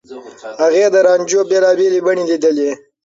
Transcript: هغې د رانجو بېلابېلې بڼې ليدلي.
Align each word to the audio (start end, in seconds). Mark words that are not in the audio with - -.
هغې 0.61 0.85
د 0.93 0.95
رانجو 1.07 1.41
بېلابېلې 1.49 1.99
بڼې 2.05 2.23
ليدلي. 2.29 2.71